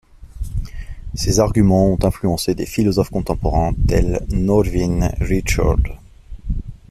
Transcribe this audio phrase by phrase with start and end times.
[1.13, 5.99] Ses arguments ont influencé des philosophes contemporains tels Norvin Richards.